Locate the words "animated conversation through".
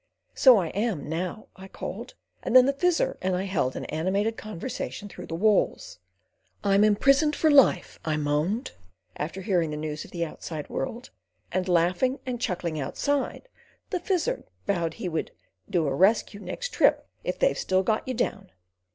3.85-5.27